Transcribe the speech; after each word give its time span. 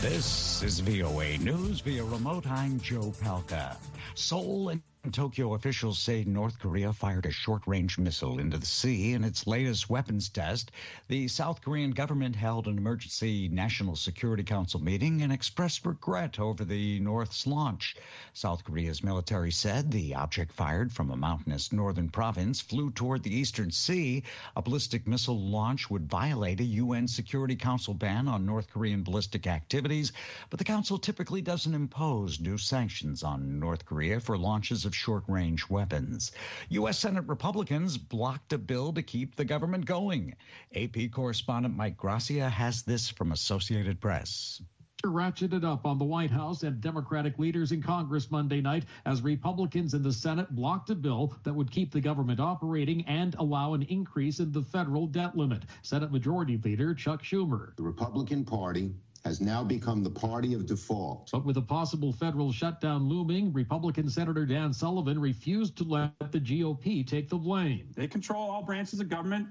This 0.00 0.62
is 0.62 0.78
VOA 0.78 1.38
News 1.38 1.80
via 1.80 2.04
remote. 2.04 2.46
I'm 2.46 2.78
Joe 2.78 3.12
Palca. 3.20 3.76
Seoul 4.14 4.68
and 4.68 4.80
Tokyo 5.12 5.54
officials 5.54 5.98
say 5.98 6.24
North 6.24 6.58
Korea 6.58 6.92
fired 6.92 7.26
a 7.26 7.30
short 7.30 7.66
range 7.66 7.98
missile 7.98 8.38
into 8.38 8.58
the 8.58 8.66
sea 8.66 9.12
in 9.12 9.24
its 9.24 9.46
latest 9.46 9.88
weapons 9.88 10.28
test. 10.28 10.70
The 11.08 11.28
South 11.28 11.62
Korean 11.62 11.92
government 11.92 12.36
held 12.36 12.66
an 12.66 12.78
emergency 12.78 13.48
National 13.48 13.96
Security 13.96 14.44
Council 14.44 14.80
meeting 14.80 15.22
and 15.22 15.32
expressed 15.32 15.86
regret 15.86 16.38
over 16.38 16.64
the 16.64 17.00
North's 17.00 17.46
launch. 17.46 17.96
South 18.34 18.64
Korea's 18.64 19.02
military 19.02 19.50
said 19.50 19.90
the 19.90 20.14
object 20.14 20.52
fired 20.52 20.92
from 20.92 21.10
a 21.10 21.16
mountainous 21.16 21.72
northern 21.72 22.10
province 22.10 22.60
flew 22.60 22.90
toward 22.90 23.22
the 23.22 23.34
eastern 23.34 23.70
sea. 23.70 24.22
A 24.56 24.62
ballistic 24.62 25.06
missile 25.06 25.40
launch 25.40 25.88
would 25.88 26.10
violate 26.10 26.60
a 26.60 26.64
UN 26.64 27.08
Security 27.08 27.56
Council 27.56 27.94
ban 27.94 28.28
on 28.28 28.44
North 28.44 28.68
Korean 28.70 29.02
ballistic 29.02 29.46
activities, 29.46 30.12
but 30.50 30.58
the 30.58 30.64
council 30.64 30.98
typically 30.98 31.40
doesn't 31.40 31.74
impose 31.74 32.40
new 32.40 32.58
sanctions 32.58 33.22
on 33.22 33.58
North 33.58 33.84
Korea 33.86 34.20
for 34.20 34.36
launches 34.36 34.84
of 34.84 34.94
short 34.98 35.24
range 35.28 35.70
weapons. 35.70 36.32
U.S. 36.70 36.98
Senate 36.98 37.24
Republicans 37.26 37.96
blocked 37.96 38.52
a 38.52 38.58
bill 38.58 38.92
to 38.92 39.02
keep 39.02 39.36
the 39.36 39.44
government 39.44 39.86
going. 39.86 40.34
AP 40.74 41.12
correspondent 41.12 41.76
Mike 41.76 41.96
Gracia 41.96 42.48
has 42.48 42.82
this 42.82 43.08
from 43.08 43.32
Associated 43.32 44.00
Press 44.00 44.60
ratcheted 45.04 45.64
up 45.64 45.86
on 45.86 45.98
the 45.98 46.04
White 46.04 46.30
House 46.30 46.64
and 46.64 46.80
Democratic 46.80 47.38
leaders 47.38 47.70
in 47.70 47.80
Congress 47.80 48.30
Monday 48.30 48.60
night 48.60 48.84
as 49.06 49.22
Republicans 49.22 49.94
in 49.94 50.02
the 50.02 50.12
Senate 50.12 50.50
blocked 50.50 50.90
a 50.90 50.94
bill 50.94 51.36
that 51.44 51.54
would 51.54 51.70
keep 51.70 51.92
the 51.92 52.00
government 52.00 52.40
operating 52.40 53.04
and 53.06 53.36
allow 53.38 53.74
an 53.74 53.82
increase 53.82 54.40
in 54.40 54.50
the 54.50 54.62
federal 54.62 55.06
debt 55.06 55.36
limit. 55.36 55.62
Senate 55.82 56.10
Majority 56.10 56.60
Leader 56.64 56.94
Chuck 56.94 57.22
Schumer. 57.22 57.76
The 57.76 57.82
Republican 57.84 58.44
Party 58.44 58.92
has 59.24 59.40
now 59.40 59.64
become 59.64 60.02
the 60.02 60.10
party 60.10 60.54
of 60.54 60.66
default. 60.66 61.30
But 61.32 61.44
with 61.44 61.56
a 61.56 61.62
possible 61.62 62.12
federal 62.12 62.52
shutdown 62.52 63.08
looming, 63.08 63.52
Republican 63.52 64.08
Senator 64.08 64.46
Dan 64.46 64.72
Sullivan 64.72 65.20
refused 65.20 65.76
to 65.78 65.84
let 65.84 66.12
the 66.32 66.40
GOP 66.40 67.06
take 67.06 67.28
the 67.28 67.36
blame. 67.36 67.88
They 67.94 68.06
control 68.06 68.50
all 68.50 68.62
branches 68.62 69.00
of 69.00 69.08
government. 69.08 69.48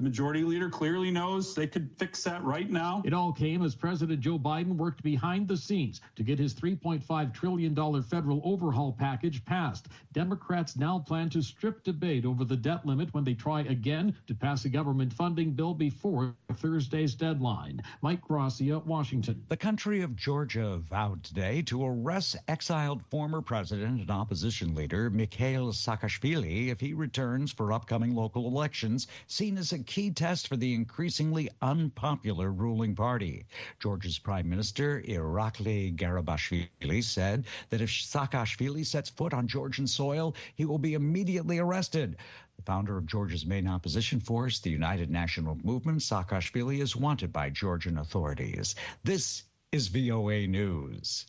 The 0.00 0.04
majority 0.04 0.44
leader 0.44 0.70
clearly 0.70 1.10
knows 1.10 1.54
they 1.54 1.66
could 1.66 1.90
fix 1.98 2.24
that 2.24 2.42
right 2.42 2.70
now. 2.70 3.02
It 3.04 3.12
all 3.12 3.34
came 3.34 3.62
as 3.62 3.74
President 3.74 4.20
Joe 4.20 4.38
Biden 4.38 4.78
worked 4.78 5.02
behind 5.02 5.46
the 5.46 5.58
scenes 5.58 6.00
to 6.16 6.22
get 6.22 6.38
his 6.38 6.54
$3.5 6.54 7.34
trillion 7.34 8.02
federal 8.04 8.40
overhaul 8.42 8.96
package 8.98 9.44
passed. 9.44 9.88
Democrats 10.14 10.74
now 10.74 11.00
plan 11.00 11.28
to 11.28 11.42
strip 11.42 11.84
debate 11.84 12.24
over 12.24 12.46
the 12.46 12.56
debt 12.56 12.86
limit 12.86 13.12
when 13.12 13.24
they 13.24 13.34
try 13.34 13.60
again 13.60 14.16
to 14.26 14.34
pass 14.34 14.64
a 14.64 14.70
government 14.70 15.12
funding 15.12 15.50
bill 15.50 15.74
before 15.74 16.34
Thursday's 16.54 17.14
deadline. 17.14 17.82
Mike 18.00 18.22
Gracia, 18.22 18.78
Washington. 18.78 19.44
The 19.50 19.56
country 19.58 20.00
of 20.00 20.16
Georgia 20.16 20.78
vowed 20.78 21.22
today 21.24 21.60
to 21.66 21.84
arrest 21.84 22.36
exiled 22.48 23.02
former 23.10 23.42
president 23.42 24.00
and 24.00 24.10
opposition 24.10 24.74
leader 24.74 25.10
Mikhail 25.10 25.74
Saakashvili 25.74 26.68
if 26.68 26.80
he 26.80 26.94
returns 26.94 27.52
for 27.52 27.74
upcoming 27.74 28.14
local 28.14 28.46
elections, 28.46 29.06
seen 29.26 29.58
as 29.58 29.72
a 29.72 29.89
key 29.90 30.12
test 30.12 30.46
for 30.46 30.56
the 30.56 30.72
increasingly 30.72 31.50
unpopular 31.60 32.48
ruling 32.52 32.94
party. 32.94 33.44
Georgia's 33.80 34.20
Prime 34.20 34.48
Minister 34.48 35.02
Irakli 35.02 35.96
Garibashvili 35.96 37.02
said 37.02 37.44
that 37.70 37.80
if 37.80 37.90
Saakashvili 37.90 38.86
sets 38.86 39.10
foot 39.10 39.34
on 39.34 39.48
Georgian 39.48 39.88
soil, 39.88 40.36
he 40.54 40.64
will 40.64 40.78
be 40.78 40.94
immediately 40.94 41.58
arrested. 41.58 42.18
The 42.54 42.62
founder 42.62 42.96
of 42.98 43.06
Georgia's 43.06 43.44
main 43.44 43.66
opposition 43.66 44.20
force, 44.20 44.60
the 44.60 44.70
United 44.70 45.10
National 45.10 45.58
Movement, 45.64 46.02
Saakashvili, 46.02 46.80
is 46.80 46.94
wanted 46.94 47.32
by 47.32 47.50
Georgian 47.50 47.98
authorities. 47.98 48.76
This 49.02 49.42
is 49.72 49.88
VOA 49.88 50.46
News. 50.46 51.26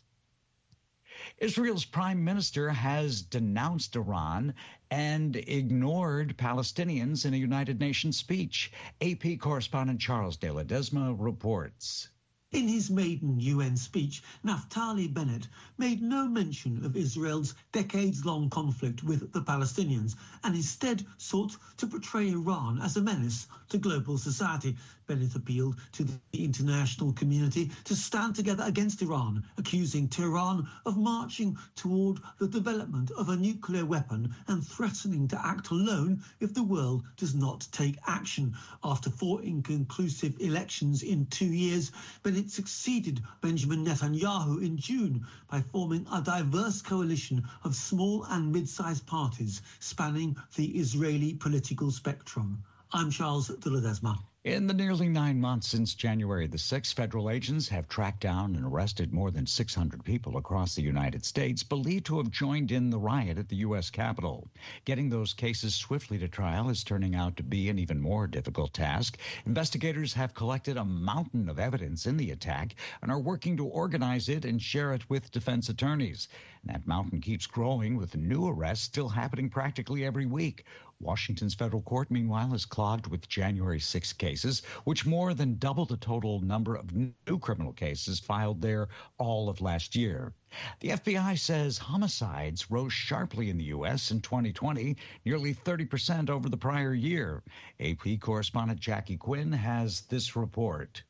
Israel's 1.38 1.84
prime 1.84 2.24
minister 2.24 2.70
has 2.70 3.22
denounced 3.22 3.96
Iran 3.96 4.54
and 4.92 5.36
ignored 5.36 6.36
Palestinians 6.36 7.24
in 7.24 7.32
a 7.32 7.38
United 7.38 7.80
Nations 7.80 8.18
speech. 8.18 8.70
AP 9.00 9.38
correspondent 9.40 9.98
Charles 9.98 10.36
de 10.36 10.48
Ledesma 10.48 11.16
reports. 11.18 12.10
In 12.50 12.68
his 12.68 12.90
maiden 12.90 13.40
UN 13.40 13.78
speech, 13.78 14.22
Naftali 14.44 15.08
Bennett 15.08 15.48
made 15.78 16.02
no 16.02 16.28
mention 16.28 16.84
of 16.84 16.94
Israel's 16.94 17.54
decades 17.72 18.26
long 18.26 18.50
conflict 18.50 19.02
with 19.02 19.32
the 19.32 19.40
Palestinians 19.40 20.14
and 20.44 20.54
instead 20.54 21.06
sought 21.16 21.56
to 21.78 21.86
portray 21.86 22.28
Iran 22.30 22.78
as 22.78 22.98
a 22.98 23.00
menace 23.00 23.46
to 23.70 23.78
global 23.78 24.18
society. 24.18 24.76
Bennett 25.06 25.34
appealed 25.34 25.76
to 25.92 26.04
the 26.04 26.44
international 26.44 27.12
community 27.12 27.70
to 27.84 27.96
stand 27.96 28.34
together 28.34 28.64
against 28.64 29.02
Iran, 29.02 29.44
accusing 29.58 30.08
Tehran 30.08 30.68
of 30.86 30.96
marching 30.96 31.58
toward 31.74 32.20
the 32.38 32.48
development 32.48 33.10
of 33.10 33.28
a 33.28 33.36
nuclear 33.36 33.84
weapon 33.84 34.34
and 34.48 34.66
threatening 34.66 35.28
to 35.28 35.46
act 35.46 35.70
alone 35.70 36.22
if 36.40 36.54
the 36.54 36.62
world 36.62 37.04
does 37.16 37.34
not 37.34 37.66
take 37.72 37.98
action. 38.06 38.54
After 38.84 39.10
four 39.10 39.42
inconclusive 39.42 40.40
elections 40.40 41.02
in 41.02 41.26
two 41.26 41.46
years, 41.46 41.90
Bennett 42.22 42.50
succeeded 42.50 43.22
Benjamin 43.40 43.84
Netanyahu 43.84 44.62
in 44.62 44.76
June 44.76 45.26
by 45.50 45.60
forming 45.60 46.06
a 46.12 46.22
diverse 46.22 46.80
coalition 46.80 47.46
of 47.64 47.74
small 47.74 48.24
and 48.24 48.52
mid-sized 48.52 49.06
parties 49.06 49.62
spanning 49.80 50.36
the 50.56 50.66
Israeli 50.78 51.34
political 51.34 51.90
spectrum. 51.90 52.62
I'm 52.92 53.10
Charles 53.10 53.48
de 53.48 53.70
Ledesma. 53.70 54.18
In 54.44 54.66
the 54.66 54.74
nearly 54.74 55.08
nine 55.08 55.40
months 55.40 55.68
since 55.68 55.94
January 55.94 56.48
the 56.48 56.56
6th, 56.56 56.94
federal 56.94 57.30
agents 57.30 57.68
have 57.68 57.86
tracked 57.86 58.18
down 58.18 58.56
and 58.56 58.64
arrested 58.64 59.12
more 59.12 59.30
than 59.30 59.46
600 59.46 60.02
people 60.02 60.36
across 60.36 60.74
the 60.74 60.82
United 60.82 61.24
States 61.24 61.62
believed 61.62 62.06
to 62.06 62.16
have 62.16 62.32
joined 62.32 62.72
in 62.72 62.90
the 62.90 62.98
riot 62.98 63.38
at 63.38 63.48
the 63.48 63.58
U.S. 63.58 63.88
Capitol. 63.88 64.48
Getting 64.84 65.08
those 65.08 65.32
cases 65.32 65.76
swiftly 65.76 66.18
to 66.18 66.26
trial 66.26 66.70
is 66.70 66.82
turning 66.82 67.14
out 67.14 67.36
to 67.36 67.44
be 67.44 67.68
an 67.68 67.78
even 67.78 68.00
more 68.00 68.26
difficult 68.26 68.74
task. 68.74 69.16
Investigators 69.46 70.12
have 70.14 70.34
collected 70.34 70.76
a 70.76 70.84
mountain 70.84 71.48
of 71.48 71.60
evidence 71.60 72.06
in 72.06 72.16
the 72.16 72.32
attack 72.32 72.74
and 73.00 73.12
are 73.12 73.20
working 73.20 73.56
to 73.58 73.66
organize 73.66 74.28
it 74.28 74.44
and 74.44 74.60
share 74.60 74.92
it 74.92 75.08
with 75.08 75.30
defense 75.30 75.68
attorneys. 75.68 76.26
And 76.62 76.74
that 76.74 76.88
mountain 76.88 77.20
keeps 77.20 77.46
growing 77.46 77.96
with 77.96 78.16
new 78.16 78.48
arrests 78.48 78.86
still 78.86 79.08
happening 79.08 79.50
practically 79.50 80.04
every 80.04 80.26
week. 80.26 80.64
Washington's 81.02 81.54
federal 81.54 81.82
court, 81.82 82.10
meanwhile, 82.10 82.54
is 82.54 82.64
clogged 82.64 83.06
with 83.06 83.28
January 83.28 83.80
6 83.80 84.12
cases, 84.14 84.62
which 84.84 85.04
more 85.04 85.34
than 85.34 85.58
double 85.58 85.84
the 85.84 85.96
total 85.96 86.40
number 86.40 86.76
of 86.76 86.94
new 86.94 87.38
criminal 87.40 87.72
cases 87.72 88.20
filed 88.20 88.62
there 88.62 88.88
all 89.18 89.48
of 89.48 89.60
last 89.60 89.96
year. 89.96 90.32
The 90.80 90.90
FBI 90.90 91.38
says 91.38 91.78
homicides 91.78 92.70
rose 92.70 92.92
sharply 92.92 93.50
in 93.50 93.58
the 93.58 93.64
U.S. 93.64 94.10
in 94.10 94.20
2020, 94.20 94.96
nearly 95.24 95.54
30% 95.54 96.30
over 96.30 96.48
the 96.48 96.56
prior 96.56 96.94
year. 96.94 97.42
AP 97.80 98.20
correspondent 98.20 98.78
Jackie 98.78 99.16
Quinn 99.16 99.52
has 99.52 100.02
this 100.02 100.36
report. 100.36 101.02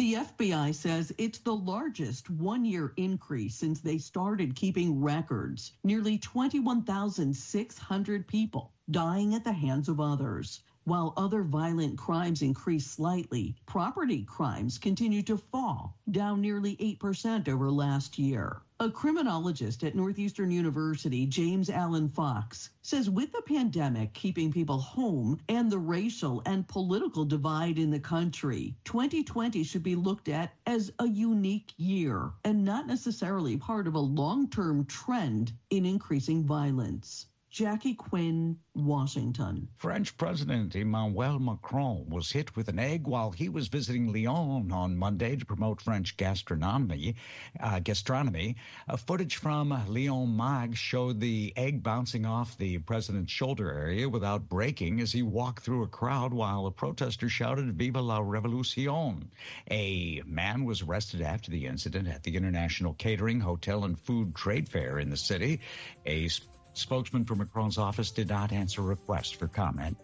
The 0.00 0.14
FBI 0.14 0.74
says 0.74 1.12
it's 1.18 1.40
the 1.40 1.54
largest 1.54 2.30
one 2.30 2.64
year 2.64 2.94
increase 2.96 3.54
since 3.54 3.82
they 3.82 3.98
started 3.98 4.56
keeping 4.56 4.98
records. 4.98 5.74
Nearly 5.84 6.16
21,600 6.16 8.26
people 8.26 8.72
dying 8.90 9.34
at 9.34 9.44
the 9.44 9.52
hands 9.52 9.90
of 9.90 10.00
others. 10.00 10.62
While 10.84 11.12
other 11.14 11.42
violent 11.42 11.98
crimes 11.98 12.40
increased 12.40 12.92
slightly, 12.92 13.54
property 13.66 14.24
crimes 14.24 14.78
continue 14.78 15.22
to 15.24 15.36
fall, 15.36 15.98
down 16.10 16.40
nearly 16.40 16.74
8% 16.76 17.48
over 17.48 17.70
last 17.70 18.18
year. 18.18 18.62
A 18.80 18.90
criminologist 18.90 19.84
at 19.84 19.94
Northeastern 19.94 20.50
University, 20.50 21.26
James 21.26 21.68
Alan 21.68 22.08
Fox, 22.08 22.70
says 22.80 23.10
with 23.10 23.30
the 23.30 23.42
pandemic 23.42 24.14
keeping 24.14 24.50
people 24.50 24.78
home 24.78 25.38
and 25.50 25.70
the 25.70 25.78
racial 25.78 26.40
and 26.46 26.66
political 26.66 27.26
divide 27.26 27.78
in 27.78 27.90
the 27.90 28.00
country, 28.00 28.74
2020 28.84 29.62
should 29.64 29.82
be 29.82 29.96
looked 29.96 30.30
at 30.30 30.54
as 30.64 30.90
a 30.98 31.06
unique 31.06 31.74
year 31.76 32.32
and 32.42 32.64
not 32.64 32.86
necessarily 32.86 33.58
part 33.58 33.86
of 33.86 33.96
a 33.96 34.00
long 34.00 34.48
term 34.48 34.86
trend 34.86 35.52
in 35.68 35.84
increasing 35.84 36.42
violence. 36.42 37.26
Jackie 37.50 37.94
Quinn, 37.94 38.58
Washington. 38.74 39.66
French 39.76 40.16
President 40.16 40.76
Emmanuel 40.76 41.40
Macron 41.40 42.08
was 42.08 42.30
hit 42.30 42.54
with 42.54 42.68
an 42.68 42.78
egg 42.78 43.08
while 43.08 43.32
he 43.32 43.48
was 43.48 43.66
visiting 43.66 44.12
Lyon 44.12 44.70
on 44.70 44.96
Monday 44.96 45.34
to 45.34 45.44
promote 45.44 45.80
French 45.80 46.16
gastronomy. 46.16 47.16
Uh, 47.58 47.80
gastronomy. 47.80 48.54
Uh, 48.88 48.96
footage 48.96 49.34
from 49.34 49.70
Lyon 49.88 50.36
Mag 50.36 50.76
showed 50.76 51.18
the 51.18 51.52
egg 51.56 51.82
bouncing 51.82 52.24
off 52.24 52.56
the 52.56 52.78
president's 52.78 53.32
shoulder 53.32 53.72
area 53.72 54.08
without 54.08 54.48
breaking 54.48 55.00
as 55.00 55.10
he 55.10 55.24
walked 55.24 55.64
through 55.64 55.82
a 55.82 55.88
crowd 55.88 56.32
while 56.32 56.66
a 56.66 56.70
protester 56.70 57.28
shouted 57.28 57.76
"Vive 57.76 57.96
la 57.96 58.20
Revolution." 58.20 59.28
A 59.68 60.22
man 60.24 60.64
was 60.64 60.82
arrested 60.82 61.20
after 61.20 61.50
the 61.50 61.66
incident 61.66 62.06
at 62.06 62.22
the 62.22 62.36
International 62.36 62.94
Catering, 62.94 63.40
Hotel, 63.40 63.84
and 63.84 63.98
Food 63.98 64.36
Trade 64.36 64.68
Fair 64.68 65.00
in 65.00 65.10
the 65.10 65.16
city. 65.16 65.60
A 66.06 66.28
Spokesman 66.74 67.24
for 67.24 67.34
Macron's 67.34 67.78
office 67.78 68.10
did 68.10 68.28
not 68.28 68.52
answer 68.52 68.82
requests 68.82 69.30
for 69.30 69.48
comment. 69.48 69.96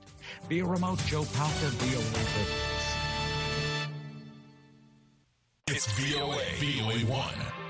Via 0.48 0.64
remote, 0.64 0.98
Joe 1.06 1.22
Palca, 1.22 1.70
VOA. 1.70 2.76
It's 5.68 5.86
VOA, 5.92 6.42
VOA 6.58 6.98
1. 7.10 7.65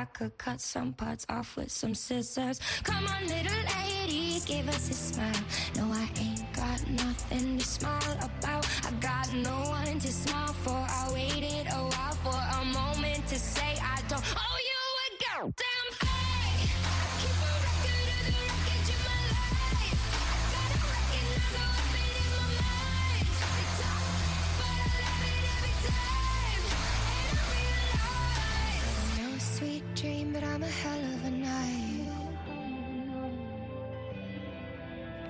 I 0.00 0.06
could 0.06 0.38
cut 0.38 0.62
some 0.62 0.94
parts 0.94 1.26
off 1.28 1.58
with 1.58 1.70
some 1.70 1.94
scissors. 1.94 2.58
Come 2.84 3.06
on, 3.06 3.22
little 3.28 3.62
lady, 3.76 4.40
give 4.46 4.66
us 4.70 4.88
a 4.88 4.94
smile. 4.94 5.44
No, 5.76 5.92
I 5.92 6.08
ain't 6.18 6.50
got 6.54 6.88
nothing 6.88 7.58
to 7.58 7.64
smile 7.66 8.16
about. 8.18 8.66
I 8.86 8.92
got 8.92 9.30
no 9.34 9.68
one 9.68 9.98
to 9.98 10.10
smile 10.10 10.54
for. 10.64 10.70
I 10.70 11.10
waited 11.12 11.66
a 11.66 11.82
while 11.92 12.16
for 12.24 12.60
a 12.60 12.64
moment 12.64 13.26
to 13.28 13.38
say 13.38 13.76
I 13.78 14.00
don't 14.08 14.24
owe 14.24 14.58
you 14.70 14.80
a 15.04 15.08
goddamn. 15.22 16.19
but 30.32 30.44
I'm 30.44 30.62
a 30.62 30.66
hell 30.66 30.98
of 31.14 31.24
a 31.24 31.30
night. 31.30 32.08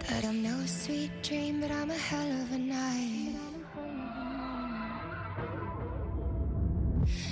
That 0.09 0.25
I'm 0.25 0.43
no 0.43 0.67
sweet 0.67 1.11
dream, 1.23 1.61
but 1.61 1.71
I'm 1.71 1.91
a 1.91 1.95
hell 1.95 2.31
of 2.43 2.53
a 2.53 2.59
night. 2.59 3.35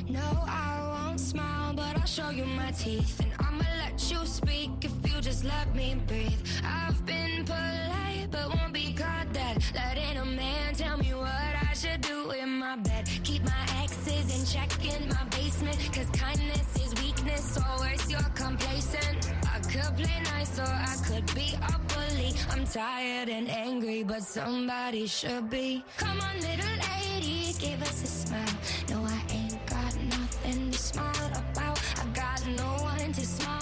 No, 0.09 0.29
I 0.47 1.05
won't 1.07 1.21
smile, 1.21 1.75
but 1.75 1.97
I'll 1.99 2.07
show 2.07 2.31
you 2.31 2.45
my 2.45 2.71
teeth. 2.71 3.21
And 3.21 3.33
I'ma 3.41 3.65
let 3.79 4.11
you 4.11 4.25
speak 4.25 4.71
if 4.83 4.93
you 5.13 5.21
just 5.21 5.45
let 5.45 5.75
me 5.75 5.97
breathe. 6.07 6.41
I've 6.65 7.05
been 7.05 7.45
polite, 7.45 8.29
but 8.31 8.49
won't 8.55 8.73
be 8.73 8.95
caught 8.95 9.33
dead. 9.33 9.63
Letting 9.75 10.17
a 10.17 10.25
man 10.25 10.75
tell 10.75 10.97
me 10.97 11.13
what 11.13 11.55
I 11.69 11.73
should 11.75 12.01
do 12.01 12.31
in 12.31 12.51
my 12.59 12.77
bed. 12.77 13.09
Keep 13.25 13.45
my 13.45 13.65
exes 13.83 14.27
in 14.37 14.47
check 14.47 14.71
in 14.85 15.09
my 15.09 15.25
basement, 15.25 15.79
cause 15.93 16.09
kindness 16.11 16.77
is 16.77 16.88
business, 17.29 17.59
always 17.69 18.11
you're 18.11 18.31
complacent. 18.35 19.33
I 19.55 19.59
could 19.61 19.97
play 19.97 20.21
nice 20.25 20.59
or 20.59 20.63
I 20.65 20.97
could 21.07 21.27
be 21.35 21.55
a 21.55 21.79
bully. 21.91 22.35
I'm 22.51 22.65
tired 22.65 23.29
and 23.29 23.49
angry, 23.49 24.03
but 24.03 24.23
somebody 24.23 25.07
should 25.07 25.51
be. 25.51 25.85
Come 25.97 26.21
on, 26.21 26.37
little 26.41 26.77
lady, 26.93 27.53
give 27.59 27.81
us 27.83 28.03
a 28.03 28.07
smile. 28.07 28.57
No, 28.91 29.05
I 29.05 29.21
ain't 29.31 29.67
got 29.67 29.95
nothing 30.05 30.71
to 30.71 30.79
smile 30.79 31.31
about. 31.43 31.81
I 32.01 32.05
got 32.15 32.47
no 32.57 32.83
one 32.83 33.13
to 33.13 33.27
smile. 33.27 33.58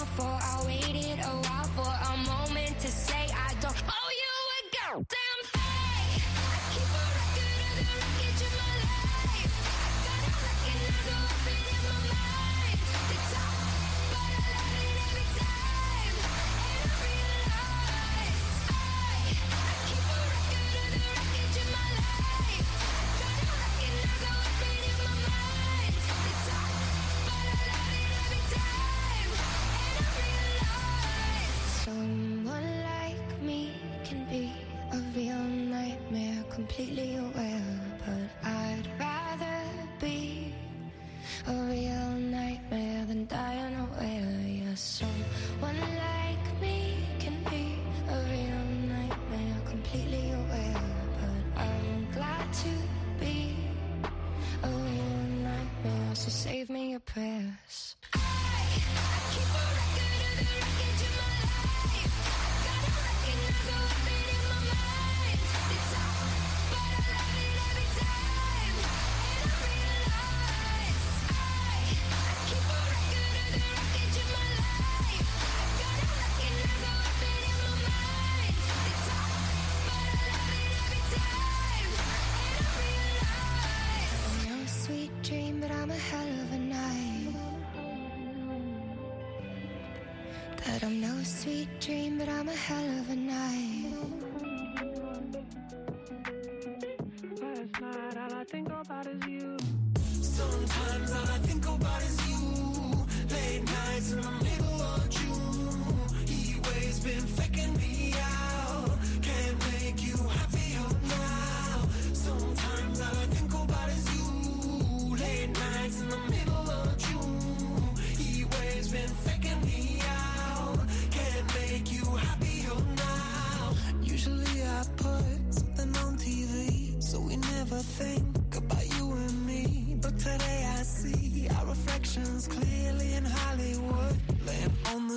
sweet 91.27 91.67
dream, 91.81 92.17
but 92.17 92.29
I'm 92.29 92.47
a 92.47 92.55
hell 92.55 92.99
of 92.99 93.09
a 93.09 93.15
night. 93.15 94.26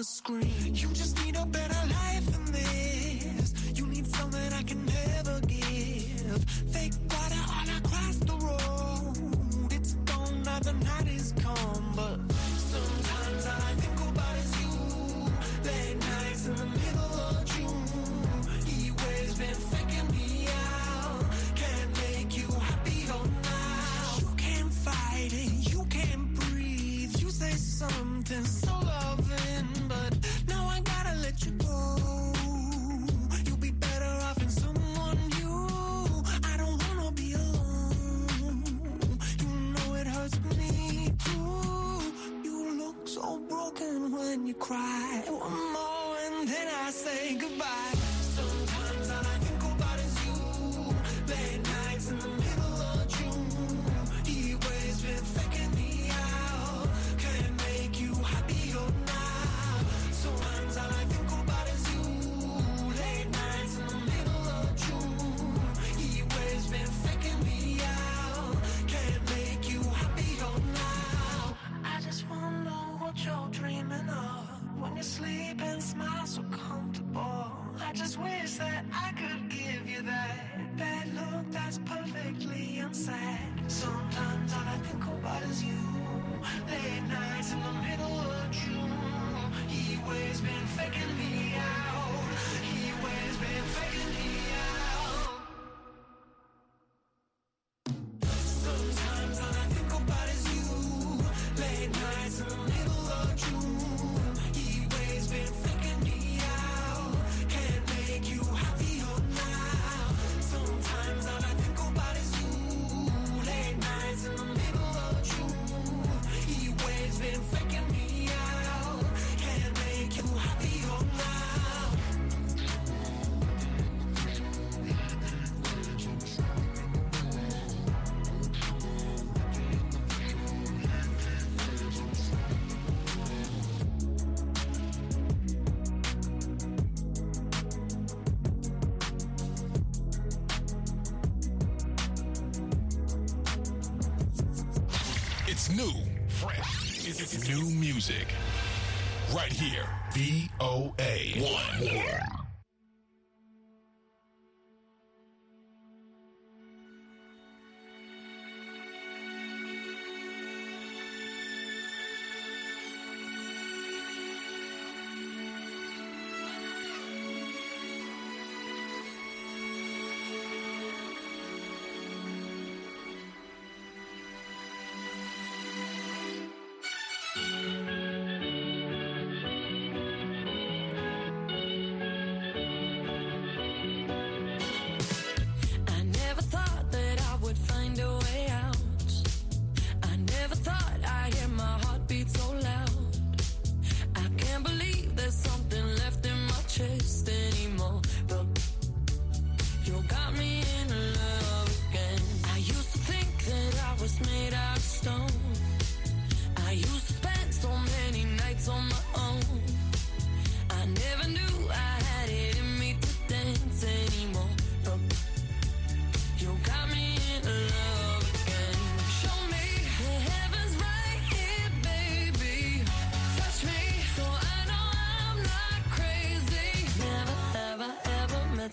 You 0.00 0.88
just 0.94 1.22
need 1.26 1.36
a 1.36 1.44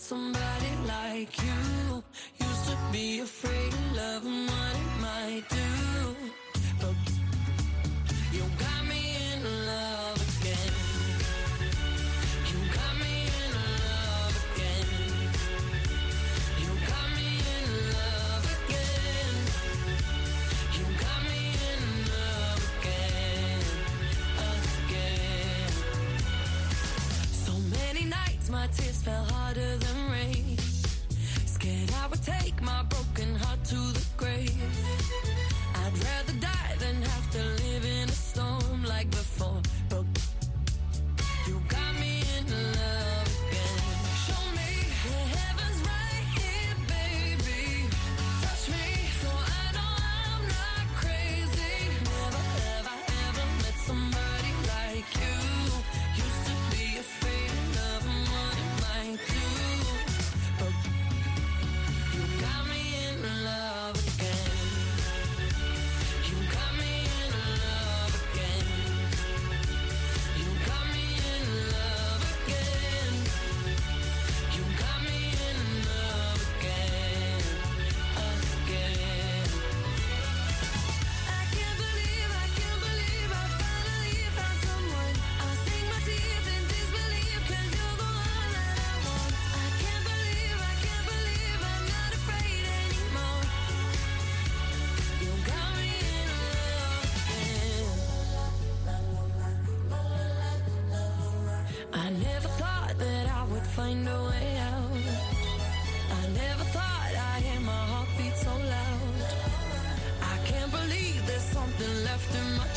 Somebody 0.07 0.71
like 0.87 1.37
you 1.43 2.01
used 2.39 2.65
to 2.69 2.77
be 2.93 3.19
afraid 3.19 3.73
of 3.73 3.91
love 3.97 4.25
and 4.25 4.47
what 4.47 4.75
it 4.83 5.01
might 5.01 5.43
do. 5.49 6.15
But 6.79 6.95
you 8.31 8.43
got 8.57 8.85
me 8.87 9.17
in 9.33 9.43
love 9.65 10.19
again. 10.39 10.71
You 12.51 12.59
got 12.79 12.93
me 13.03 13.15
in 13.43 13.51
love 13.83 14.35
again. 14.55 14.87
You 16.63 16.71
got 16.87 17.07
me 17.17 17.29
in 17.57 17.67
love 17.97 18.45
again. 18.63 19.35
You 20.77 20.85
got 21.03 21.19
me 21.27 21.41
in 21.67 21.81
love 22.15 22.61
again. 22.79 23.59
Again. 24.87 25.71
So 27.45 27.51
many 27.75 28.03
nights 28.05 28.49
my 28.49 28.67
tears 28.67 29.01
fell 29.03 29.25
harder 29.25 29.75
than 29.77 29.96
my 32.67 32.83
broken 32.83 33.06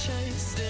chased 0.01 0.70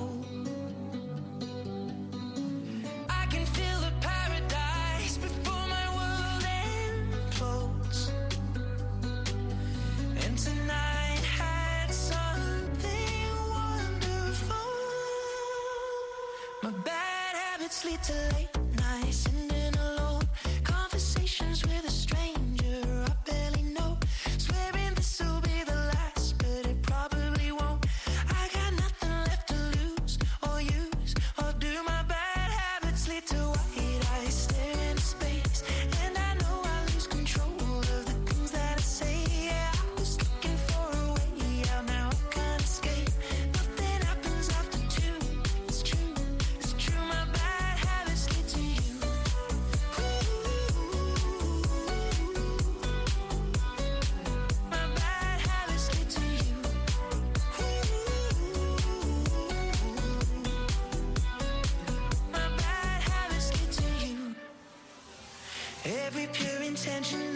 attention 67.01 67.30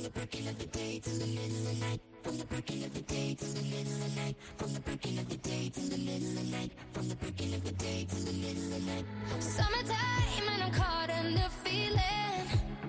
From 0.00 0.04
the 0.04 0.18
breaking 0.18 0.48
of 0.48 0.58
the 0.58 0.64
day 0.64 0.98
to 0.98 1.10
the 1.10 1.26
middle 1.26 1.44
of 1.44 1.78
the 1.78 1.84
night. 1.84 2.00
From 2.22 2.38
the 2.38 2.44
breaking 2.46 2.84
of 2.84 2.94
the 2.94 3.02
day 3.02 3.34
to 3.34 3.44
the 3.44 3.60
middle 3.60 3.92
of 3.92 4.14
the 4.14 4.20
night. 4.22 4.36
From 4.56 4.72
the 4.72 4.80
breaking 4.80 5.18
of 5.18 5.28
the 5.28 5.36
day 5.36 5.68
to 5.68 5.80
the 5.80 5.98
middle 5.98 6.28
of 6.28 6.34
the 6.36 6.56
night. 6.56 6.72
From 6.94 7.08
the 7.10 7.16
breaking 7.16 7.52
of 7.52 7.64
the 7.64 7.72
day 7.72 8.06
till 8.08 8.24
the 8.24 8.32
middle 8.32 8.62
of 8.62 8.70
the 8.70 8.92
night. 8.92 9.04
Summertime 9.40 10.48
and 10.54 10.62
I'm 10.62 10.72
caught 10.72 11.10
in 11.10 11.34
the 11.34 11.50
feeling. 11.62 12.79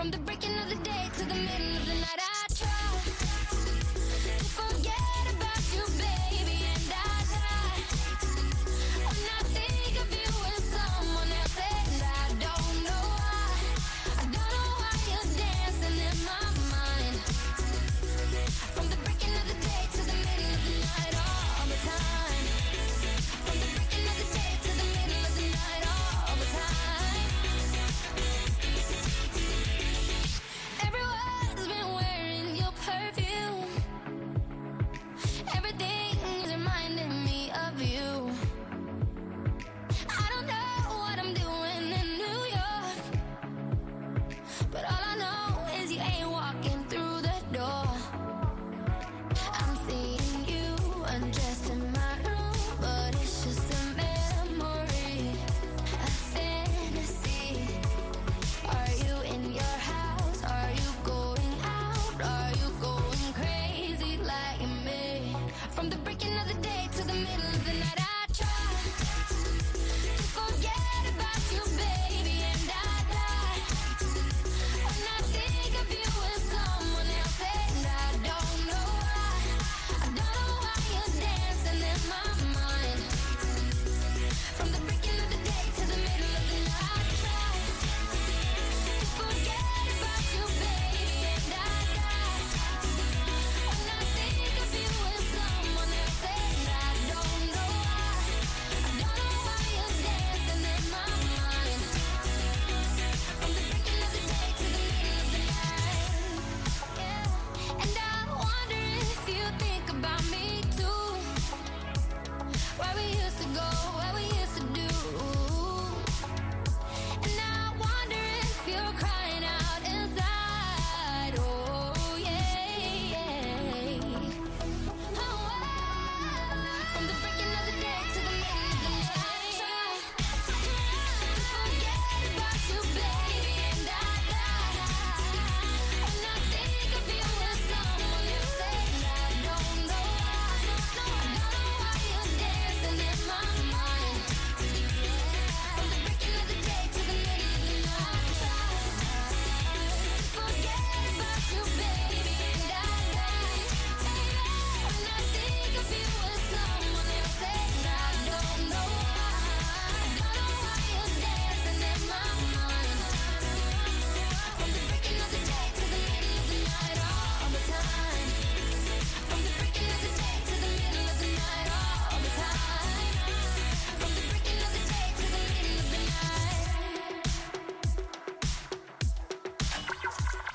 from 0.00 0.10
the 0.10 0.29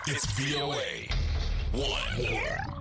It's 0.08 0.24
VOA. 0.34 1.08
One. 1.74 2.76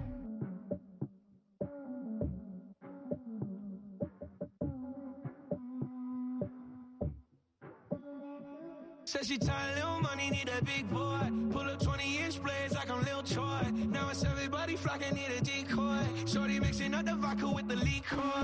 Said 9.07 9.25
she 9.25 9.39
tired, 9.39 9.77
little 9.77 10.01
money, 10.01 10.29
need 10.29 10.51
a 10.51 10.63
big 10.65 10.91
boy. 10.91 11.31
Pull 11.51 11.63
up 11.63 11.83
20 11.83 12.19
inch 12.19 12.43
blades 12.43 12.75
like 12.75 12.91
I'm 12.91 13.03
Lil 13.05 13.23
Troy. 13.23 13.71
Now 13.73 14.11
it's 14.11 14.23
everybody 14.23 14.77
flocking, 14.77 15.15
need 15.15 15.31
a 15.39 15.41
decoy. 15.41 16.03
Shorty 16.27 16.61
mixing 16.61 16.93
up 16.93 17.07
the 17.07 17.15
vodka 17.15 17.49
with 17.49 17.69
the 17.69 17.77
liquor. 17.77 18.44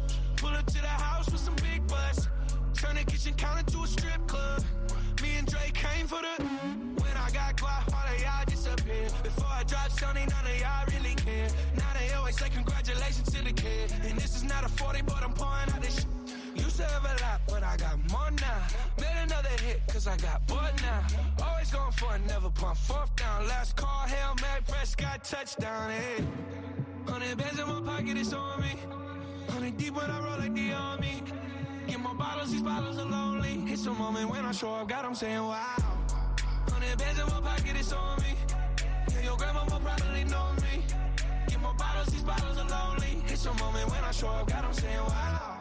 Pull 0.51 0.59
up 0.59 0.65
to 0.65 0.81
the 0.81 0.87
house 0.87 1.31
with 1.31 1.39
some 1.39 1.55
big 1.55 1.87
butts. 1.87 2.27
Turn 2.73 2.95
the 2.95 3.05
kitchen 3.05 3.33
counter 3.35 3.63
to 3.71 3.83
a 3.83 3.87
strip 3.87 4.27
club. 4.27 4.61
Me 5.21 5.37
and 5.37 5.47
Drake 5.47 5.73
came 5.73 6.07
for 6.07 6.19
the. 6.19 6.43
When 6.43 7.15
I 7.15 7.29
got 7.31 7.55
guap, 7.55 7.87
all 7.93 8.13
of 8.13 8.21
y'all 8.21 8.43
disappear. 8.45 9.07
Before 9.23 9.47
I 9.47 9.63
drop 9.63 9.89
Sony, 9.91 10.27
none 10.29 10.45
of 10.51 10.59
y'all 10.59 10.85
really 10.91 11.15
care. 11.15 11.47
Now 11.77 11.87
they 11.97 12.13
always 12.15 12.37
say 12.37 12.49
congratulations 12.49 13.31
to 13.31 13.41
the 13.45 13.53
kid. 13.53 13.93
And 14.03 14.19
this 14.19 14.35
is 14.35 14.43
not 14.43 14.65
a 14.65 14.67
40, 14.67 15.03
but 15.03 15.23
I'm 15.23 15.31
pouring 15.31 15.71
out 15.73 15.81
this 15.81 15.95
shit. 15.95 16.05
Used 16.55 16.75
to 16.77 16.83
have 16.83 17.05
a 17.05 17.15
lot, 17.23 17.39
but 17.47 17.63
I 17.63 17.77
got 17.77 17.97
more 18.11 18.31
now. 18.31 18.61
Made 18.99 19.23
another 19.23 19.55
hit, 19.63 19.79
cause 19.87 20.05
I 20.05 20.17
got 20.17 20.45
bored 20.47 20.75
now. 20.81 21.47
Always 21.47 21.71
going 21.71 21.93
for 21.93 22.13
it, 22.13 22.25
never 22.27 22.49
pump 22.49 22.75
fourth 22.75 23.15
down. 23.15 23.47
Last 23.47 23.77
call, 23.77 24.03
Hail 24.05 24.35
Mary, 24.41 24.61
Prescott, 24.67 25.23
touchdown, 25.23 25.91
hey. 25.91 26.25
Hundred 27.07 27.37
bands 27.37 27.57
in 27.57 27.67
my 27.69 27.79
pocket, 27.79 28.17
it's 28.17 28.33
on 28.33 28.59
me. 28.59 28.75
Hundred 29.61 29.77
deep 29.77 29.93
when 29.93 30.09
I 30.09 30.19
roll 30.25 30.39
like 30.39 30.55
the 30.55 30.73
army. 30.73 31.21
Get 31.85 31.99
more 31.99 32.15
bottles, 32.15 32.51
these 32.51 32.63
bottles 32.63 32.97
are 32.97 33.05
lonely. 33.05 33.63
It's 33.67 33.85
a 33.85 33.93
moment 33.93 34.27
when 34.31 34.43
I 34.43 34.51
show 34.53 34.73
up, 34.73 34.87
God, 34.87 35.05
I'm 35.05 35.13
saying 35.13 35.37
wow. 35.37 35.99
Hundred 36.67 36.97
bands 36.97 37.19
in 37.19 37.27
my 37.27 37.41
pocket, 37.41 37.75
it's 37.75 37.93
on 37.93 38.19
me. 38.23 38.33
Yeah, 39.11 39.21
your 39.21 39.37
grandma 39.37 39.63
will 39.65 39.79
probably 39.79 40.23
know 40.23 40.47
me. 40.63 40.83
Get 41.47 41.61
more 41.61 41.75
bottles, 41.75 42.07
these 42.07 42.23
bottles 42.23 42.57
are 42.57 42.69
lonely. 42.69 43.21
It's 43.27 43.45
a 43.45 43.53
moment 43.53 43.87
when 43.91 44.03
I 44.03 44.09
show 44.09 44.29
up, 44.29 44.47
God, 44.47 44.65
I'm 44.65 44.73
saying 44.73 44.97
wow. 44.97 45.60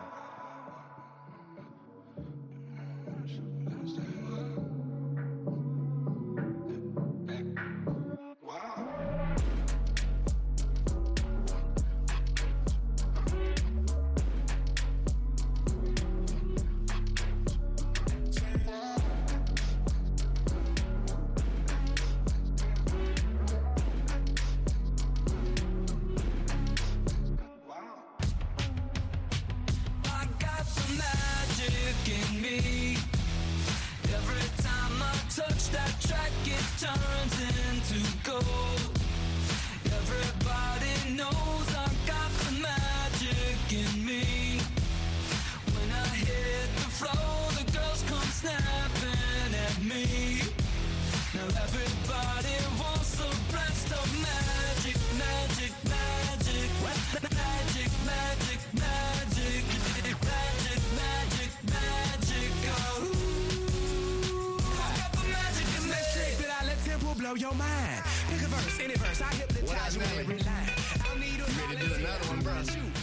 Blow 67.30 67.36
your 67.36 67.54
mind? 67.54 68.02
Pick 68.28 68.42
a 68.42 68.48
verse, 68.48 68.80
any 68.80 68.94
verse, 68.94 69.22
I 69.22 69.34
hypnotize 69.34 69.96
you 69.96 70.02
every 70.02 70.38
line. 70.38 70.70
I'll 71.04 71.18
need 71.18 71.38
a 71.38 71.44
Ready 71.60 71.76
to 71.76 71.88
do 71.88 71.94
another 71.94 72.26
one, 72.26 72.40
bro? 72.40 72.99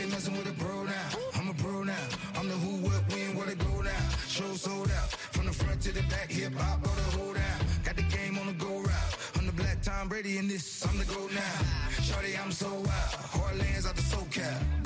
Shouty 0.00 0.10
messing 0.10 0.36
with 0.36 0.48
a 0.48 0.52
pro 0.52 0.82
now. 0.84 1.08
I'm 1.34 1.48
a 1.48 1.54
pro 1.54 1.82
now. 1.82 1.94
I'm 2.36 2.48
the 2.48 2.54
who, 2.54 2.76
what, 2.86 3.02
when, 3.12 3.36
where 3.36 3.46
to 3.46 3.54
go 3.54 3.82
now. 3.82 4.08
Show 4.28 4.54
sold 4.54 4.90
out. 4.90 5.10
From 5.10 5.46
the 5.46 5.52
front 5.52 5.80
to 5.82 5.92
the 5.92 6.02
back, 6.02 6.30
hip 6.30 6.54
hop, 6.54 6.82
go 6.82 6.90
the 6.90 7.18
whole 7.18 7.34
down. 7.34 7.60
Got 7.84 7.96
the 7.96 8.02
game 8.02 8.38
on 8.38 8.46
the 8.46 8.52
go 8.52 8.78
route. 8.78 9.16
I'm 9.36 9.46
the 9.46 9.52
black 9.52 9.82
Tom 9.82 10.08
Brady 10.08 10.38
in 10.38 10.48
this. 10.48 10.86
I'm 10.86 10.98
the 10.98 11.04
go 11.04 11.28
now. 11.28 12.02
Shorty, 12.02 12.36
I'm 12.38 12.52
so 12.52 12.68
wild. 12.68 12.86
Heartlands 12.86 13.86
out 13.86 13.96
the 13.96 14.02
SoCal. 14.02 14.79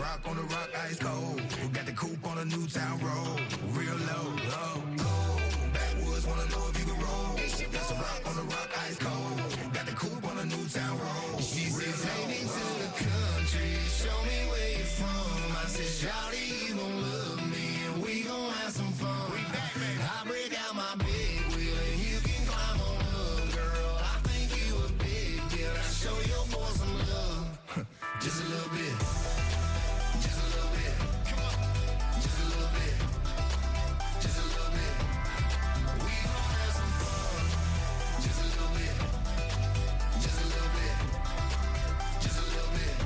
rock 0.00 0.20
on 0.26 0.36
the 0.36 0.42
rock, 0.42 0.70
ice 0.84 0.98
cold. 0.98 1.42
We 1.62 1.68
Got 1.68 1.86
the 1.86 1.92
coupe 1.92 2.26
on 2.26 2.38
a 2.38 2.44
Newtown 2.44 2.98
road. 3.00 3.29